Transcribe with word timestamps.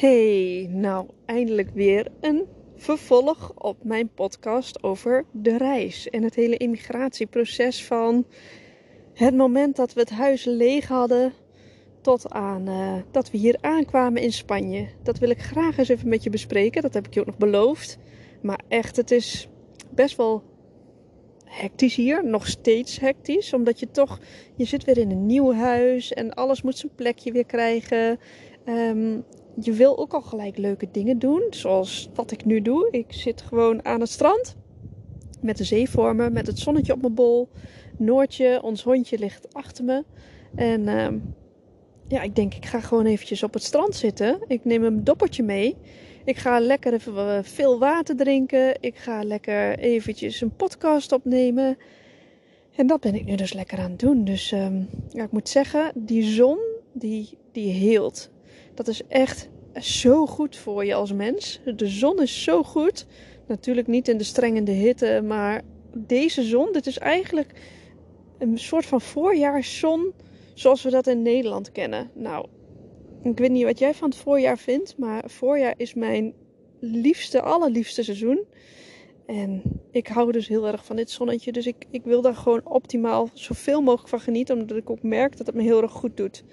Hey, 0.00 0.68
nou 0.70 1.08
eindelijk 1.26 1.70
weer 1.70 2.06
een 2.20 2.46
vervolg 2.76 3.52
op 3.54 3.84
mijn 3.84 4.10
podcast 4.14 4.82
over 4.82 5.24
de 5.32 5.56
reis 5.56 6.10
en 6.10 6.22
het 6.22 6.34
hele 6.34 6.56
immigratieproces 6.56 7.84
van 7.84 8.26
het 9.14 9.36
moment 9.36 9.76
dat 9.76 9.92
we 9.92 10.00
het 10.00 10.10
huis 10.10 10.44
leeg 10.44 10.88
hadden 10.88 11.32
tot 12.00 12.30
aan 12.30 12.68
uh, 12.68 12.94
dat 13.10 13.30
we 13.30 13.38
hier 13.38 13.58
aankwamen 13.60 14.22
in 14.22 14.32
Spanje. 14.32 14.88
Dat 15.02 15.18
wil 15.18 15.30
ik 15.30 15.42
graag 15.42 15.78
eens 15.78 15.88
even 15.88 16.08
met 16.08 16.22
je 16.22 16.30
bespreken. 16.30 16.82
Dat 16.82 16.94
heb 16.94 17.06
ik 17.06 17.14
je 17.14 17.20
ook 17.20 17.26
nog 17.26 17.38
beloofd. 17.38 17.98
Maar 18.42 18.60
echt, 18.68 18.96
het 18.96 19.10
is 19.10 19.48
best 19.90 20.16
wel 20.16 20.42
hectisch 21.44 21.94
hier. 21.94 22.24
Nog 22.24 22.46
steeds 22.46 23.00
hectisch. 23.00 23.52
Omdat 23.52 23.80
je 23.80 23.90
toch, 23.90 24.18
je 24.56 24.64
zit 24.64 24.84
weer 24.84 24.98
in 24.98 25.10
een 25.10 25.26
nieuw 25.26 25.52
huis 25.52 26.12
en 26.12 26.34
alles 26.34 26.62
moet 26.62 26.78
zijn 26.78 26.94
plekje 26.94 27.32
weer 27.32 27.46
krijgen. 27.46 28.18
Um, 28.64 29.24
je 29.60 29.72
wil 29.72 29.98
ook 29.98 30.12
al 30.12 30.22
gelijk 30.22 30.56
leuke 30.56 30.88
dingen 30.92 31.18
doen. 31.18 31.42
Zoals 31.50 32.10
wat 32.14 32.30
ik 32.30 32.44
nu 32.44 32.62
doe. 32.62 32.88
Ik 32.90 33.12
zit 33.12 33.42
gewoon 33.42 33.84
aan 33.84 34.00
het 34.00 34.10
strand. 34.10 34.56
Met 35.40 35.56
de 35.56 35.64
zee 35.64 35.90
voor 35.90 36.16
me. 36.16 36.30
Met 36.30 36.46
het 36.46 36.58
zonnetje 36.58 36.92
op 36.92 37.00
mijn 37.00 37.14
bol. 37.14 37.48
Noortje, 37.96 38.62
ons 38.62 38.82
hondje, 38.82 39.18
ligt 39.18 39.54
achter 39.54 39.84
me. 39.84 40.04
En 40.54 40.80
uh, 40.80 41.08
ja, 42.08 42.22
ik 42.22 42.36
denk 42.36 42.54
ik 42.54 42.66
ga 42.66 42.80
gewoon 42.80 43.06
eventjes 43.06 43.42
op 43.42 43.54
het 43.54 43.62
strand 43.62 43.94
zitten. 43.94 44.38
Ik 44.46 44.64
neem 44.64 44.84
een 44.84 45.04
doppertje 45.04 45.42
mee. 45.42 45.76
Ik 46.24 46.36
ga 46.36 46.60
lekker 46.60 46.92
even 46.92 47.44
veel 47.44 47.78
water 47.78 48.16
drinken. 48.16 48.76
Ik 48.80 48.96
ga 48.96 49.22
lekker 49.22 49.78
eventjes 49.78 50.40
een 50.40 50.56
podcast 50.56 51.12
opnemen. 51.12 51.76
En 52.76 52.86
dat 52.86 53.00
ben 53.00 53.14
ik 53.14 53.24
nu 53.24 53.34
dus 53.34 53.52
lekker 53.52 53.78
aan 53.78 53.90
het 53.90 53.98
doen. 53.98 54.24
Dus 54.24 54.52
um, 54.52 54.88
ja, 55.08 55.24
ik 55.24 55.30
moet 55.30 55.48
zeggen, 55.48 55.92
die 55.94 56.22
zon, 56.22 56.58
die, 56.92 57.38
die 57.52 57.72
heelt. 57.72 58.30
Dat 58.74 58.88
is 58.88 59.02
echt 59.08 59.48
zo 59.80 60.26
goed 60.26 60.56
voor 60.56 60.84
je 60.84 60.94
als 60.94 61.12
mens. 61.12 61.60
De 61.76 61.86
zon 61.86 62.22
is 62.22 62.42
zo 62.42 62.62
goed. 62.62 63.06
Natuurlijk 63.46 63.86
niet 63.86 64.08
in 64.08 64.18
de 64.18 64.24
strengende 64.24 64.72
hitte, 64.72 65.22
maar 65.26 65.62
deze 65.96 66.42
zon, 66.42 66.72
dit 66.72 66.86
is 66.86 66.98
eigenlijk 66.98 67.52
een 68.38 68.58
soort 68.58 68.86
van 68.86 69.00
voorjaarszon 69.00 70.12
zoals 70.54 70.82
we 70.82 70.90
dat 70.90 71.06
in 71.06 71.22
Nederland 71.22 71.72
kennen. 71.72 72.10
Nou, 72.14 72.46
ik 73.22 73.38
weet 73.38 73.50
niet 73.50 73.64
wat 73.64 73.78
jij 73.78 73.94
van 73.94 74.08
het 74.08 74.18
voorjaar 74.18 74.58
vindt, 74.58 74.98
maar 74.98 75.22
voorjaar 75.26 75.74
is 75.76 75.94
mijn 75.94 76.34
liefste, 76.80 77.42
allerliefste 77.42 78.02
seizoen. 78.02 78.44
En 79.26 79.62
ik 79.90 80.06
hou 80.06 80.32
dus 80.32 80.48
heel 80.48 80.66
erg 80.66 80.84
van 80.84 80.96
dit 80.96 81.10
zonnetje. 81.10 81.52
Dus 81.52 81.66
ik, 81.66 81.86
ik 81.90 82.04
wil 82.04 82.22
daar 82.22 82.34
gewoon 82.34 82.66
optimaal 82.66 83.28
zoveel 83.32 83.80
mogelijk 83.80 84.08
van 84.08 84.20
genieten. 84.20 84.58
Omdat 84.58 84.76
ik 84.76 84.90
ook 84.90 85.02
merk 85.02 85.36
dat 85.36 85.46
het 85.46 85.56
me 85.56 85.62
heel 85.62 85.82
erg 85.82 85.92
goed 85.92 86.16
doet. 86.16 86.44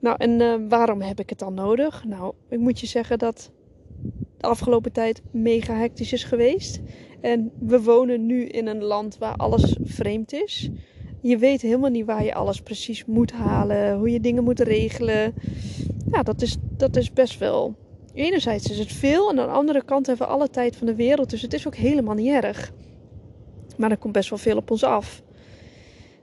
Nou, 0.00 0.16
en 0.18 0.40
uh, 0.40 0.54
waarom 0.68 1.00
heb 1.00 1.20
ik 1.20 1.30
het 1.30 1.38
dan 1.38 1.54
nodig? 1.54 2.04
Nou, 2.04 2.34
ik 2.48 2.58
moet 2.58 2.80
je 2.80 2.86
zeggen 2.86 3.18
dat 3.18 3.50
de 4.36 4.46
afgelopen 4.46 4.92
tijd 4.92 5.22
mega 5.30 5.74
hectisch 5.74 6.12
is 6.12 6.24
geweest. 6.24 6.80
En 7.20 7.52
we 7.58 7.82
wonen 7.82 8.26
nu 8.26 8.44
in 8.44 8.66
een 8.66 8.82
land 8.82 9.18
waar 9.18 9.36
alles 9.36 9.76
vreemd 9.82 10.32
is. 10.32 10.70
Je 11.22 11.36
weet 11.38 11.60
helemaal 11.60 11.90
niet 11.90 12.06
waar 12.06 12.24
je 12.24 12.34
alles 12.34 12.60
precies 12.60 13.04
moet 13.04 13.32
halen, 13.32 13.96
hoe 13.96 14.10
je 14.10 14.20
dingen 14.20 14.44
moet 14.44 14.60
regelen. 14.60 15.34
Ja, 16.12 16.22
dat 16.22 16.42
is, 16.42 16.56
dat 16.76 16.96
is 16.96 17.12
best 17.12 17.38
wel. 17.38 17.74
Enerzijds 18.14 18.70
is 18.70 18.78
het 18.78 18.92
veel 18.92 19.30
en 19.30 19.40
aan 19.40 19.46
de 19.46 19.52
andere 19.52 19.84
kant 19.84 20.06
hebben 20.06 20.26
we 20.26 20.32
alle 20.32 20.50
tijd 20.50 20.76
van 20.76 20.86
de 20.86 20.94
wereld. 20.94 21.30
Dus 21.30 21.42
het 21.42 21.52
is 21.52 21.66
ook 21.66 21.76
helemaal 21.76 22.14
niet 22.14 22.32
erg. 22.32 22.72
Maar 23.76 23.90
er 23.90 23.96
komt 23.96 24.12
best 24.12 24.30
wel 24.30 24.38
veel 24.38 24.56
op 24.56 24.70
ons 24.70 24.84
af. 24.84 25.22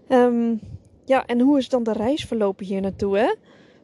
Um, 0.10 0.60
ja, 1.06 1.26
en 1.26 1.40
hoe 1.40 1.58
is 1.58 1.70
dan 1.70 1.84
de 1.84 1.94
reis 1.94 2.26
verlopen 2.26 2.66
hier 2.66 2.82
naartoe? 2.82 3.18
Hè? 3.18 3.34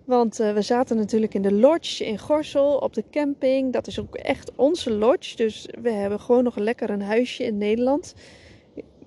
Want 0.05 0.39
uh, 0.39 0.53
we 0.53 0.61
zaten 0.61 0.97
natuurlijk 0.97 1.33
in 1.33 1.41
de 1.41 1.53
lodge 1.53 2.05
in 2.05 2.19
Gorsel 2.19 2.77
op 2.77 2.93
de 2.93 3.03
camping. 3.11 3.73
Dat 3.73 3.87
is 3.87 3.99
ook 3.99 4.15
echt 4.15 4.51
onze 4.55 4.91
lodge. 4.91 5.35
Dus 5.35 5.67
we 5.81 5.91
hebben 5.91 6.19
gewoon 6.19 6.43
nog 6.43 6.55
lekker 6.55 6.89
een 6.89 7.01
huisje 7.01 7.43
in 7.43 7.57
Nederland. 7.57 8.13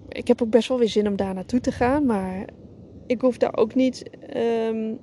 Ik 0.08 0.28
heb 0.28 0.42
ook 0.42 0.50
best 0.50 0.68
wel 0.68 0.78
weer 0.78 0.88
zin 0.88 1.08
om 1.08 1.16
daar 1.16 1.34
naartoe 1.34 1.60
te 1.60 1.72
gaan. 1.72 2.06
Maar 2.06 2.48
ik 3.06 3.20
hoef 3.20 3.36
daar 3.36 3.56
ook 3.56 3.74
niet 3.74 4.10
um, 4.36 4.98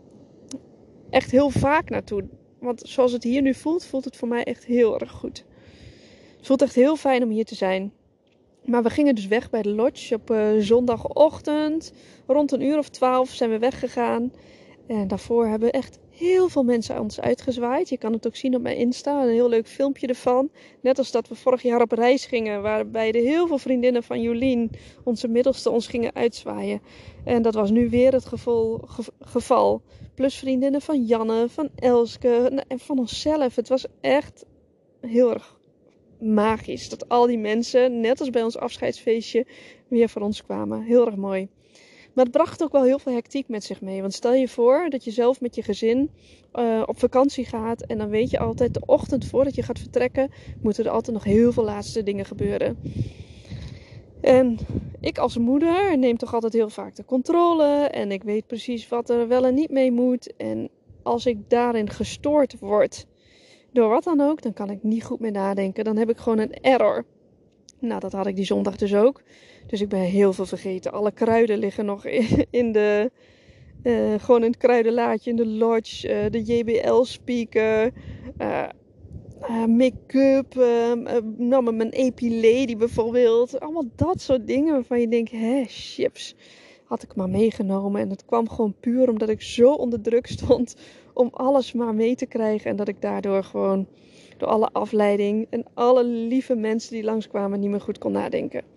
echt 1.09 1.31
heel 1.31 1.50
vaak 1.50 1.90
naartoe. 1.90 2.24
Want 2.60 2.81
zoals 2.86 3.12
het 3.12 3.24
hier 3.24 3.42
nu 3.42 3.54
voelt, 3.54 3.86
voelt 3.86 4.06
het 4.06 4.16
voor 4.16 4.28
mij 4.28 4.44
echt 4.44 4.66
heel 4.66 5.00
erg 5.00 5.12
goed. 5.12 5.46
Het 6.38 6.48
voelt 6.48 6.62
echt 6.62 6.75
heel 6.75 6.96
fijn 6.96 7.24
om 7.24 7.30
hier 7.30 7.46
te 7.46 7.56
zijn. 7.56 7.94
Maar 8.66 8.84
we 8.84 8.90
gingen 8.90 9.16
dus 9.16 9.28
weg 9.28 9.50
bij 9.50 9.62
de 9.62 9.70
lodge 9.70 10.16
op 10.16 10.31
uh, 10.31 10.48
zondagochtend. 10.60 11.94
Rond 12.28 12.52
een 12.52 12.62
uur 12.62 12.78
of 12.78 12.90
twaalf 12.90 13.30
zijn 13.30 13.50
we 13.50 13.60
weggegaan. 13.60 14.31
En 14.88 15.08
daarvoor 15.08 15.48
hebben 15.48 15.72
echt 15.72 16.00
heel 16.10 16.50
veel 16.50 16.64
mensen 16.64 17.00
ons 17.00 17.20
uitgezwaaid. 17.20 17.90
Je 17.90 17.98
kan 17.98 18.14
het 18.14 18.28
ook 18.28 18.36
zien 18.36 18.56
op 18.56 18.62
mijn 18.62 18.78
Insta, 18.78 19.24
een 19.24 19.30
heel 19.30 19.50
leuk 19.50 19.68
filmpje 19.68 20.08
ervan. 20.08 20.50
Net 20.82 20.98
als 20.98 21.12
dat 21.12 21.28
we 21.28 21.36
vorig 21.36 21.62
jaar 21.62 21.82
op 21.82 21.92
reis 21.92 22.26
gingen, 22.26 22.62
waarbij 22.62 23.12
de 23.12 23.20
heel 23.20 23.48
veel 23.48 23.58
vriendinnen 23.58 24.04
van 24.04 24.22
Jolien, 24.22 24.72
onze 25.04 25.28
middelste, 25.28 25.70
ons 25.70 25.88
gingen 25.88 26.16
uitzwaaien. 26.16 26.82
En 27.24 27.42
dat 27.42 27.54
was 27.54 27.72
nu 27.72 27.90
weer 27.90 28.12
het 28.14 28.26
geval. 28.26 28.88
geval. 29.20 29.82
Plus 30.16 30.36
vriendinnen 30.36 30.82
van 30.82 31.06
Janne, 31.06 31.50
van 31.50 31.70
Elske 31.76 32.64
en 32.68 32.80
van 32.80 33.00
onszelf. 33.00 33.56
Het 33.56 33.70
was 33.70 33.86
echt 34.02 34.46
heel 35.02 35.34
erg 35.34 35.60
magisch 36.20 36.90
dat 36.90 37.10
al 37.10 37.28
die 37.28 37.38
mensen, 37.38 38.00
net 38.00 38.20
als 38.20 38.30
bij 38.30 38.44
ons 38.44 38.58
afscheidsfeestje, 38.58 39.46
weer 39.88 40.10
voor 40.10 40.22
ons 40.22 40.44
kwamen. 40.44 40.82
Heel 40.82 41.06
erg 41.06 41.16
mooi. 41.16 41.48
Maar 42.13 42.24
het 42.25 42.34
bracht 42.34 42.63
ook 42.63 42.72
wel 42.72 42.84
heel 42.84 43.00
veel 43.00 43.13
hectiek 43.13 43.47
met 43.47 43.63
zich 43.63 43.81
mee. 43.81 44.01
Want 44.01 44.13
stel 44.13 44.34
je 44.34 44.47
voor 44.47 44.90
dat 44.90 45.03
je 45.03 45.12
zelf 45.12 45.41
met 45.41 45.56
je 45.56 45.63
gezin 45.63 46.12
uh, 46.53 46.84
op 46.85 47.00
vakantie 47.00 47.46
gaat. 47.46 47.81
En 47.81 47.97
dan 47.97 48.09
weet 48.09 48.29
je 48.29 48.40
altijd, 48.40 48.74
de 48.74 48.85
ochtend 48.85 49.25
voordat 49.25 49.56
je 49.56 49.63
gaat 49.63 49.79
vertrekken, 49.79 50.31
moeten 50.62 50.85
er 50.85 50.91
altijd 50.91 51.16
nog 51.16 51.24
heel 51.24 51.51
veel 51.51 51.63
laatste 51.63 52.03
dingen 52.03 52.25
gebeuren. 52.25 52.78
En 54.22 54.57
ik 55.00 55.18
als 55.18 55.38
moeder 55.38 55.97
neem 55.97 56.18
toch 56.18 56.34
altijd 56.34 56.53
heel 56.53 56.69
vaak 56.69 56.96
de 56.96 57.06
controle. 57.06 57.66
En 57.74 58.12
ik 58.12 58.24
weet 58.24 58.47
precies 58.47 58.88
wat 58.88 59.09
er 59.09 59.28
wel 59.28 59.45
en 59.45 59.53
niet 59.53 59.69
mee 59.69 59.91
moet. 59.91 60.35
En 60.35 60.69
als 61.03 61.25
ik 61.25 61.50
daarin 61.50 61.90
gestoord 61.90 62.59
word, 62.59 63.06
door 63.72 63.90
wat 63.90 64.03
dan 64.03 64.22
ook, 64.22 64.41
dan 64.41 64.53
kan 64.53 64.69
ik 64.69 64.84
niet 64.84 65.03
goed 65.03 65.19
meer 65.19 65.31
nadenken. 65.31 65.84
Dan 65.84 65.97
heb 65.97 66.09
ik 66.09 66.18
gewoon 66.18 66.40
een 66.40 66.53
error. 66.53 67.06
Nou, 67.80 68.00
dat 68.00 68.12
had 68.12 68.28
ik 68.28 68.35
die 68.35 68.45
zondag 68.45 68.75
dus 68.75 68.95
ook. 68.95 69.22
Dus 69.68 69.81
ik 69.81 69.90
ben 69.90 70.00
heel 70.00 70.34
veel 70.34 70.46
vergeten. 70.46 70.91
Alle 70.91 71.12
kruiden 71.12 71.57
liggen 71.57 71.85
nog 71.85 72.06
in 72.50 72.72
de. 72.72 73.12
Uh, 73.84 74.13
gewoon 74.19 74.44
in 74.44 74.51
het 74.51 74.57
kruidenlaadje, 74.57 75.29
in 75.29 75.35
de 75.35 75.47
lodge, 75.47 76.24
uh, 76.24 76.31
de 76.31 76.41
JBL-speaker, 76.41 77.91
eh, 78.38 78.68
make-up, 79.66 80.56
nam 81.38 81.75
mijn 81.75 81.90
epilady 81.90 82.78
bijvoorbeeld. 82.78 83.59
Allemaal 83.59 83.90
dat 83.96 84.22
soort 84.22 84.47
dingen 84.47 84.74
waarvan 84.74 85.00
je 85.00 85.07
denkt, 85.07 85.31
hè, 85.31 85.63
chips, 85.68 86.35
had 86.85 87.03
ik 87.03 87.16
maar 87.16 87.30
meegenomen. 87.30 88.01
En 88.01 88.09
het 88.09 88.25
kwam 88.25 88.50
gewoon 88.50 88.75
puur 88.80 89.09
omdat 89.09 89.30
ik 89.30 89.41
zo 89.41 89.72
onder 89.72 90.01
druk 90.01 90.28
stond 90.28 90.75
om 91.13 91.30
alles 91.31 91.74
maar 91.74 91.95
mee 91.95 92.16
te 92.16 92.25
krijgen. 92.25 92.69
En 92.69 92.75
dat 92.75 92.88
ik 92.88 93.01
daardoor 93.01 93.44
gewoon 93.44 93.88
door 94.38 94.48
alle 94.48 94.69
afleiding 94.71 95.48
en 95.50 95.66
alle 95.74 96.04
lieve 96.04 96.56
mensen 96.56 96.94
die 96.94 97.04
langskwamen 97.04 97.59
niet 97.59 97.69
meer 97.69 97.81
goed 97.81 97.98
kon 97.98 98.12
nadenken. 98.12 98.73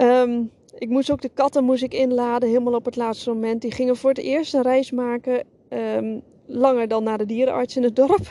Um, 0.00 0.50
ik 0.78 0.88
moest 0.88 1.10
ook 1.10 1.22
de 1.22 1.30
katten 1.34 1.64
moest 1.64 1.82
ik 1.82 1.94
inladen, 1.94 2.48
helemaal 2.48 2.74
op 2.74 2.84
het 2.84 2.96
laatste 2.96 3.30
moment. 3.30 3.62
Die 3.62 3.72
gingen 3.72 3.96
voor 3.96 4.10
het 4.10 4.18
eerst 4.18 4.54
een 4.54 4.62
reis 4.62 4.90
maken, 4.90 5.44
um, 5.68 6.22
langer 6.46 6.88
dan 6.88 7.02
naar 7.02 7.18
de 7.18 7.26
dierenarts 7.26 7.76
in 7.76 7.82
het 7.82 7.96
dorp. 7.96 8.30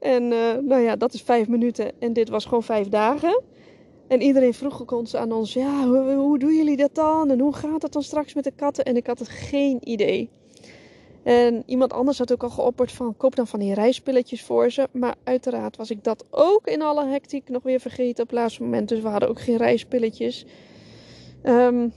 En 0.00 0.22
uh, 0.22 0.54
nou 0.60 0.80
ja, 0.80 0.96
dat 0.96 1.14
is 1.14 1.22
vijf 1.22 1.48
minuten 1.48 1.92
en 1.98 2.12
dit 2.12 2.28
was 2.28 2.44
gewoon 2.44 2.62
vijf 2.62 2.88
dagen. 2.88 3.42
En 4.08 4.22
iedereen 4.22 4.54
vroeg 4.54 4.92
ons 4.92 5.16
aan 5.16 5.32
ons, 5.32 5.52
ja, 5.52 5.86
hoe, 5.86 6.12
hoe 6.12 6.38
doen 6.38 6.54
jullie 6.54 6.76
dat 6.76 6.94
dan? 6.94 7.30
En 7.30 7.40
hoe 7.40 7.54
gaat 7.54 7.82
het 7.82 7.92
dan 7.92 8.02
straks 8.02 8.34
met 8.34 8.44
de 8.44 8.52
katten? 8.56 8.84
En 8.84 8.96
ik 8.96 9.06
had 9.06 9.28
geen 9.28 9.78
idee. 9.88 10.28
En 11.22 11.62
iemand 11.66 11.92
anders 11.92 12.18
had 12.18 12.32
ook 12.32 12.42
al 12.42 12.50
geopperd 12.50 12.92
van 12.92 13.16
koop 13.16 13.36
dan 13.36 13.46
van 13.46 13.60
die 13.60 13.74
reispilletjes 13.74 14.42
voor 14.42 14.70
ze. 14.70 14.88
Maar 14.92 15.14
uiteraard 15.24 15.76
was 15.76 15.90
ik 15.90 16.04
dat 16.04 16.24
ook 16.30 16.66
in 16.66 16.82
alle 16.82 17.06
hectiek 17.06 17.48
nog 17.48 17.62
weer 17.62 17.80
vergeten 17.80 18.22
op 18.22 18.30
het 18.30 18.38
laatste 18.38 18.62
moment. 18.62 18.88
Dus 18.88 19.00
we 19.00 19.08
hadden 19.08 19.28
ook 19.28 19.40
geen 19.40 19.56
reispilletjes. 19.56 20.46
Um, 21.46 21.92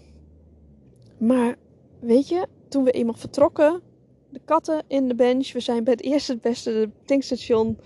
maar 1.18 1.56
weet 2.00 2.28
je, 2.28 2.48
toen 2.70 2.84
we 2.84 2.92
eenmaal 2.92 3.14
vertrokken, 3.14 3.82
de 4.30 4.42
katten 4.46 4.84
in 4.88 5.08
de 5.08 5.16
bench. 5.16 5.52
We 5.52 5.60
zijn 5.60 5.84
bij 5.84 5.94
het 5.94 6.04
eerste 6.04 6.32
het 6.32 6.42
beste 6.42 6.90
tankstation 7.06 7.78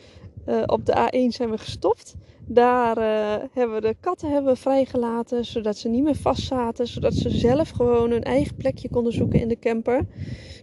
uh, 0.48 0.64
op 0.66 0.86
de 0.86 0.94
A1 0.94 1.34
zijn 1.36 1.50
we 1.50 1.58
gestopt. 1.58 2.16
Daar 2.48 2.98
uh, 2.98 3.44
hebben 3.54 3.76
we 3.76 3.88
de 3.88 3.96
katten 4.00 4.32
hebben 4.32 4.58
vrijgelaten, 4.58 5.46
zodat 5.46 5.78
ze 5.78 5.90
niet 5.90 6.04
meer 6.04 6.16
vast 6.16 6.44
zaten. 6.44 6.88
Zodat 6.88 7.14
ze 7.14 7.30
zelf 7.30 7.70
gewoon 7.70 8.12
hun 8.12 8.24
eigen 8.24 8.56
plekje 8.56 8.90
konden 8.90 9.14
zoeken 9.14 9.40
in 9.40 9.48
de 9.48 9.60
camper. 9.60 10.08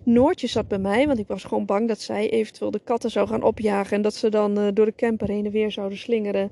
Noortje 0.04 0.46
zat 0.46 0.68
bij 0.68 0.78
mij, 0.78 1.06
want 1.06 1.18
ik 1.18 1.26
was 1.26 1.44
gewoon 1.44 1.66
bang 1.66 1.88
dat 1.88 2.00
zij 2.00 2.30
eventueel 2.30 2.70
de 2.70 2.80
katten 2.84 3.10
zou 3.10 3.28
gaan 3.28 3.42
opjagen. 3.42 3.96
En 3.96 4.02
dat 4.02 4.14
ze 4.14 4.28
dan 4.28 4.58
uh, 4.58 4.68
door 4.74 4.86
de 4.86 4.94
camper 4.94 5.28
heen 5.28 5.44
en 5.44 5.52
weer 5.52 5.72
zouden 5.72 5.98
slingeren. 5.98 6.50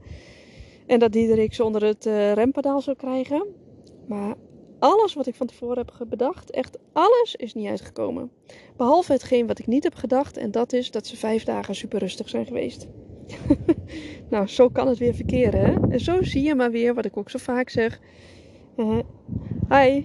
En 0.87 0.99
dat 0.99 1.13
Diederik 1.13 1.55
zonder 1.55 1.85
het 1.85 2.07
uh, 2.07 2.33
rempedaal 2.33 2.81
zou 2.81 2.97
krijgen. 2.97 3.47
Maar 4.07 4.35
alles 4.79 5.15
wat 5.15 5.27
ik 5.27 5.35
van 5.35 5.47
tevoren 5.47 5.87
heb 5.99 6.09
bedacht, 6.09 6.51
echt 6.51 6.79
alles 6.93 7.35
is 7.37 7.55
niet 7.55 7.69
uitgekomen. 7.69 8.31
Behalve 8.77 9.13
hetgeen 9.13 9.47
wat 9.47 9.59
ik 9.59 9.67
niet 9.67 9.85
heb 9.85 9.95
gedacht. 9.95 10.37
En 10.37 10.51
dat 10.51 10.73
is 10.73 10.91
dat 10.91 11.07
ze 11.07 11.17
vijf 11.17 11.45
dagen 11.45 11.75
super 11.75 11.99
rustig 11.99 12.29
zijn 12.29 12.47
geweest. 12.47 12.87
nou, 14.31 14.47
zo 14.47 14.69
kan 14.69 14.89
het 14.89 14.99
weer 14.99 15.15
verkeren. 15.15 15.61
Hè? 15.61 15.91
En 15.91 16.01
zo 16.01 16.23
zie 16.23 16.43
je 16.43 16.55
maar 16.55 16.71
weer 16.71 16.95
wat 16.95 17.05
ik 17.05 17.17
ook 17.17 17.31
zo 17.31 17.39
vaak 17.39 17.69
zeg. 17.69 18.01
Uh, 18.77 18.99
hi. 19.69 20.03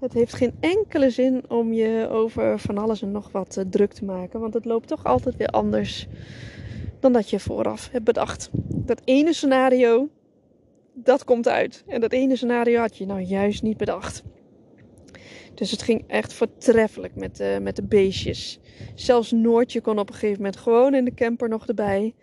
Het 0.00 0.12
heeft 0.12 0.34
geen 0.34 0.54
enkele 0.60 1.10
zin 1.10 1.50
om 1.50 1.72
je 1.72 2.08
over 2.10 2.58
van 2.58 2.78
alles 2.78 3.02
en 3.02 3.12
nog 3.12 3.32
wat 3.32 3.56
uh, 3.58 3.64
druk 3.70 3.92
te 3.92 4.04
maken. 4.04 4.40
Want 4.40 4.54
het 4.54 4.64
loopt 4.64 4.88
toch 4.88 5.04
altijd 5.04 5.36
weer 5.36 5.48
anders 5.48 6.08
dan 7.00 7.12
dat 7.12 7.30
je 7.30 7.40
vooraf 7.40 7.88
hebt 7.92 8.04
bedacht. 8.04 8.50
Dat 8.68 9.00
ene 9.04 9.32
scenario, 9.32 10.08
dat 10.94 11.24
komt 11.24 11.48
uit. 11.48 11.84
En 11.86 12.00
dat 12.00 12.12
ene 12.12 12.36
scenario 12.36 12.80
had 12.80 12.96
je 12.96 13.06
nou 13.06 13.20
juist 13.20 13.62
niet 13.62 13.76
bedacht. 13.76 14.22
Dus 15.54 15.70
het 15.70 15.82
ging 15.82 16.04
echt 16.06 16.32
voortreffelijk 16.32 17.14
met, 17.14 17.40
uh, 17.40 17.58
met 17.58 17.76
de 17.76 17.82
beestjes. 17.82 18.60
Zelfs 18.94 19.30
Noortje 19.30 19.80
kon 19.80 19.98
op 19.98 20.08
een 20.08 20.14
gegeven 20.14 20.36
moment 20.36 20.56
gewoon 20.56 20.94
in 20.94 21.04
de 21.04 21.14
camper 21.14 21.48
nog 21.48 21.66
erbij. 21.66 22.14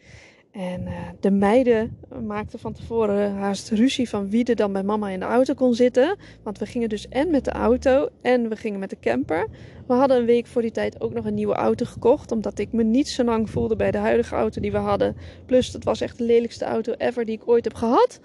En 0.51 0.81
uh, 0.81 0.93
de 1.19 1.31
meiden 1.31 1.97
maakten 2.25 2.59
van 2.59 2.73
tevoren 2.73 3.33
haast 3.33 3.69
ruzie 3.69 4.09
van 4.09 4.29
wie 4.29 4.45
er 4.45 4.55
dan 4.55 4.73
bij 4.73 4.83
mama 4.83 5.09
in 5.09 5.19
de 5.19 5.25
auto 5.25 5.53
kon 5.53 5.73
zitten. 5.73 6.17
Want 6.43 6.57
we 6.59 6.65
gingen 6.65 6.89
dus 6.89 7.07
en 7.07 7.29
met 7.29 7.45
de 7.45 7.51
auto 7.51 8.09
en 8.21 8.49
we 8.49 8.55
gingen 8.55 8.79
met 8.79 8.89
de 8.89 8.99
camper. 8.99 9.47
We 9.89 9.95
hadden 9.95 10.17
een 10.17 10.25
week 10.25 10.47
voor 10.47 10.61
die 10.61 10.71
tijd 10.71 11.01
ook 11.01 11.13
nog 11.13 11.25
een 11.25 11.33
nieuwe 11.33 11.53
auto 11.53 11.85
gekocht. 11.85 12.31
Omdat 12.31 12.59
ik 12.59 12.71
me 12.71 12.83
niet 12.83 13.09
zo 13.09 13.23
lang 13.23 13.49
voelde 13.49 13.75
bij 13.75 13.91
de 13.91 13.97
huidige 13.97 14.35
auto 14.35 14.61
die 14.61 14.71
we 14.71 14.77
hadden. 14.77 15.15
Plus, 15.45 15.73
het 15.73 15.83
was 15.83 16.01
echt 16.01 16.17
de 16.17 16.23
lelijkste 16.23 16.65
auto 16.65 16.93
ever 16.93 17.25
die 17.25 17.35
ik 17.35 17.47
ooit 17.47 17.63
heb 17.63 17.73
gehad. 17.73 18.19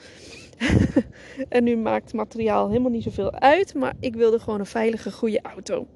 en 1.49 1.65
nu 1.65 1.77
maakt 1.77 2.13
materiaal 2.13 2.69
helemaal 2.69 2.91
niet 2.91 3.03
zoveel 3.03 3.33
uit. 3.33 3.75
Maar 3.75 3.95
ik 4.01 4.15
wilde 4.15 4.39
gewoon 4.39 4.61
een 4.61 4.67
veilige, 4.67 5.13
goede 5.13 5.41
auto. 5.43 5.87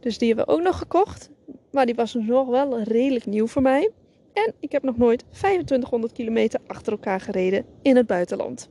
Dus 0.00 0.18
die 0.18 0.28
hebben 0.28 0.46
we 0.46 0.52
ook 0.52 0.62
nog 0.62 0.78
gekocht. 0.78 1.30
Maar 1.70 1.86
die 1.86 1.94
was 1.94 2.14
nog 2.14 2.48
wel 2.48 2.82
redelijk 2.82 3.26
nieuw 3.26 3.46
voor 3.46 3.62
mij. 3.62 3.90
En 4.32 4.52
ik 4.60 4.72
heb 4.72 4.82
nog 4.82 4.96
nooit 4.96 5.24
2500 5.30 6.12
kilometer 6.12 6.60
achter 6.66 6.92
elkaar 6.92 7.20
gereden 7.20 7.64
in 7.82 7.96
het 7.96 8.06
buitenland. 8.06 8.68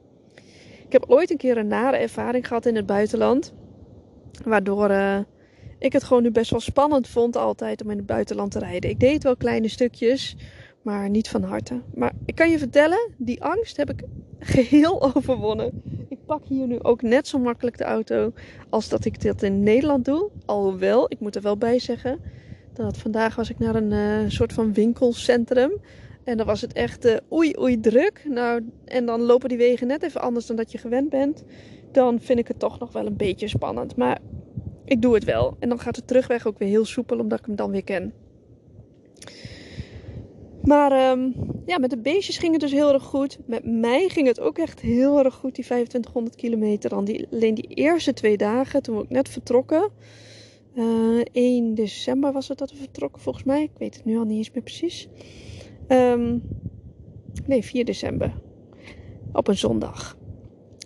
Ik 0.86 0.92
heb 0.92 1.06
ooit 1.08 1.32
een 1.32 1.38
keer 1.38 1.58
een 1.58 1.68
nare 1.68 1.98
ervaring 1.98 2.48
gehad 2.48 2.66
in 2.66 2.76
het 2.76 2.86
buitenland. 2.86 3.54
Waardoor 4.44 4.90
uh, 4.90 5.20
ik 5.80 5.94
het 5.94 6.04
gewoon 6.04 6.24
nu 6.24 6.32
best 6.32 6.52
wel 6.52 6.60
spannend 6.60 7.08
vond 7.08 7.36
altijd 7.36 7.84
om 7.84 7.90
in 7.90 7.98
het 7.98 8.06
buitenland 8.06 8.52
te 8.52 8.60
rijden. 8.60 8.90
Ik 8.90 9.00
deed 9.00 9.24
wel 9.24 9.36
kleine 9.36 9.68
stukjes, 9.68 10.36
maar 10.82 11.10
niet 11.10 11.30
van 11.30 11.44
harte. 11.44 11.82
Maar 11.94 12.14
ik 12.26 12.36
kan 12.36 12.50
je 12.50 12.58
vertellen, 12.58 13.12
die 13.18 13.44
angst 13.44 13.78
heb 13.78 13.90
ik 13.90 14.04
geheel 14.40 15.16
overwonnen. 15.16 15.82
Ik 16.10 16.26
pak 16.26 16.46
hier 16.46 16.68
nu 16.68 16.80
ook 16.82 17.02
net 17.02 17.28
zo 17.28 17.40
makkelijk 17.40 17.78
de 17.78 17.84
auto 17.84 18.34
als 18.70 18.90
dat 18.90 19.06
ik 19.06 19.22
dat 19.22 19.42
in 19.42 19.64
Nederland 19.64 20.06
doe. 20.06 20.30
Alhoewel, 20.46 21.06
ik 21.12 21.20
moet 21.20 21.36
er 21.36 21.42
wel 21.42 21.58
bij 21.58 21.80
zeggen, 21.80 22.20
dat 22.74 22.98
vandaag 22.98 23.36
was 23.36 23.50
ik 23.50 23.60
naar 23.60 23.76
een 23.76 23.92
uh, 23.92 24.30
soort 24.30 24.54
van 24.54 24.74
winkelcentrum. 24.74 25.72
En 26.24 26.38
dan 26.38 26.46
was 26.46 26.62
het 26.62 26.74
echt 26.74 27.06
uh, 27.06 27.16
oei 27.32 27.54
oei 27.60 27.80
druk. 27.80 28.22
Nou, 28.30 28.70
en 28.86 29.06
dan 29.06 29.22
lopen 29.22 29.50
die 29.50 29.58
wegen 29.58 29.88
net 29.88 30.04
even 30.04 30.22
anders 30.22 30.46
dan 30.46 30.56
dat 30.56 30.72
je 30.72 30.78
gewend 30.78 31.10
bent. 31.10 31.44
Dan 31.92 32.20
vind 32.20 32.40
ik 32.40 32.48
het 32.48 32.60
toch 32.60 32.80
nog 32.80 32.92
wel 32.92 33.06
een 33.06 33.18
beetje 33.18 33.48
spannend. 33.48 33.96
Maar 33.96 34.20
ik 34.88 35.02
doe 35.02 35.14
het 35.14 35.24
wel. 35.24 35.56
En 35.60 35.70
dan 35.70 35.80
gaat 35.80 35.96
de 35.96 36.06
terugweg 36.06 36.48
ook 36.48 36.58
weer 36.58 36.70
heel 36.70 36.86
soepel, 36.86 37.20
omdat 37.20 37.40
ik 37.40 37.46
hem 37.46 37.56
dan 37.56 37.72
weer 37.72 37.84
ken. 37.84 38.14
Maar 40.64 41.12
um, 41.12 41.34
ja, 41.66 41.78
met 41.78 41.90
de 41.90 41.98
beestjes 41.98 42.38
ging 42.38 42.52
het 42.52 42.62
dus 42.62 42.72
heel 42.72 42.94
erg 42.94 43.04
goed. 43.04 43.38
Met 43.46 43.66
mij 43.66 44.10
ging 44.10 44.28
het 44.28 44.40
ook 44.40 44.58
echt 44.58 44.80
heel 44.80 45.18
erg 45.24 45.34
goed, 45.34 45.56
die 45.56 45.64
2500 45.64 46.36
kilometer. 46.36 46.90
Dan 46.90 47.06
die, 47.06 47.28
alleen 47.32 47.54
die 47.54 47.68
eerste 47.68 48.14
twee 48.14 48.38
dagen, 48.38 48.84
toen 48.84 48.96
we 48.96 49.02
ook 49.02 49.10
net 49.10 49.30
vertrokken. 49.30 49.92
Uh, 50.76 51.22
1 51.32 51.74
december 51.74 52.32
was 52.32 52.48
het 52.48 52.58
dat 52.58 52.72
we 52.72 52.78
vertrokken, 52.78 53.22
volgens 53.22 53.44
mij. 53.44 53.64
Ik 53.64 53.78
weet 53.78 53.96
het 53.96 54.06
nu 54.06 54.18
al 54.18 54.24
niet 54.24 54.38
eens 54.38 54.52
meer 54.52 54.64
precies. 54.64 55.08
Um, 55.88 56.44
nee, 57.46 57.64
4 57.64 57.86
december. 57.86 58.34
Op 59.34 59.48
een 59.48 59.58
zondag. 59.58 60.18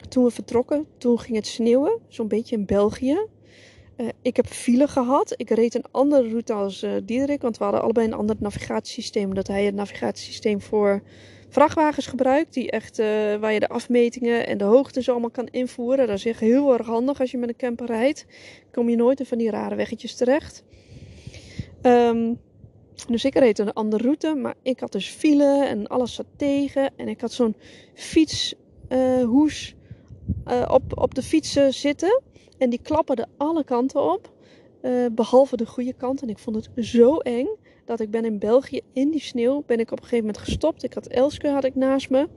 Toen 0.09 0.23
we 0.23 0.31
vertrokken, 0.31 0.85
toen 0.97 1.19
ging 1.19 1.35
het 1.35 1.47
sneeuwen. 1.47 1.99
Zo'n 2.07 2.27
beetje 2.27 2.55
in 2.55 2.65
België. 2.65 3.27
Uh, 4.01 4.07
ik 4.21 4.35
heb 4.35 4.47
file 4.47 4.87
gehad. 4.87 5.33
Ik 5.35 5.49
reed 5.49 5.75
een 5.75 5.85
andere 5.91 6.29
route 6.29 6.53
als 6.53 6.83
uh, 6.83 6.91
Diederik. 7.03 7.41
Want 7.41 7.57
we 7.57 7.63
hadden 7.63 7.81
allebei 7.81 8.07
een 8.07 8.13
ander 8.13 8.35
navigatiesysteem. 8.39 9.33
Dat 9.33 9.47
hij 9.47 9.65
het 9.65 9.75
navigatiesysteem 9.75 10.61
voor 10.61 11.01
vrachtwagens 11.49 12.07
gebruikt. 12.07 12.53
Die 12.53 12.71
echt, 12.71 12.99
uh, 12.99 13.05
waar 13.35 13.53
je 13.53 13.59
de 13.59 13.69
afmetingen 13.69 14.47
en 14.47 14.57
de 14.57 14.63
hoogtes 14.63 15.09
allemaal 15.09 15.29
kan 15.29 15.47
invoeren. 15.47 16.07
Dat 16.07 16.17
is 16.17 16.25
echt 16.25 16.39
heel 16.39 16.73
erg 16.73 16.85
handig 16.85 17.19
als 17.19 17.31
je 17.31 17.37
met 17.37 17.49
een 17.49 17.55
camper 17.55 17.85
rijdt. 17.85 18.25
Kom 18.71 18.89
je 18.89 18.95
nooit 18.95 19.19
in 19.19 19.25
van 19.25 19.37
die 19.37 19.49
rare 19.49 19.75
weggetjes 19.75 20.15
terecht. 20.15 20.63
Um, 21.81 22.39
dus 23.07 23.25
ik 23.25 23.35
reed 23.35 23.59
een 23.59 23.73
andere 23.73 24.03
route. 24.03 24.35
Maar 24.35 24.55
ik 24.61 24.79
had 24.79 24.91
dus 24.91 25.07
file 25.07 25.65
en 25.65 25.87
alles 25.87 26.13
zat 26.13 26.25
tegen. 26.35 26.91
En 26.95 27.07
ik 27.07 27.21
had 27.21 27.31
zo'n 27.31 27.55
fietshoes 27.93 29.75
op, 30.67 30.99
op 31.01 31.15
de 31.15 31.23
fietsen 31.23 31.73
zitten. 31.73 32.21
En 32.61 32.69
die 32.69 32.81
klapperde 32.81 33.27
alle 33.37 33.63
kanten 33.63 34.11
op. 34.13 34.31
Uh, 34.81 35.05
behalve 35.11 35.57
de 35.57 35.65
goede 35.65 35.93
kant. 35.93 36.21
En 36.21 36.29
ik 36.29 36.39
vond 36.39 36.55
het 36.55 36.85
zo 36.85 37.17
eng. 37.17 37.47
Dat 37.85 37.99
ik 37.99 38.11
ben 38.11 38.25
in 38.25 38.39
België 38.39 38.81
in 38.93 39.11
die 39.11 39.21
sneeuw. 39.21 39.63
Ben 39.65 39.79
ik 39.79 39.91
op 39.91 39.97
een 39.97 40.03
gegeven 40.03 40.25
moment 40.25 40.43
gestopt. 40.43 40.83
Ik 40.83 40.93
had 40.93 41.07
Elske 41.07 41.47
had 41.47 41.63
ik 41.63 41.75
naast 41.75 42.09
me. 42.09 42.27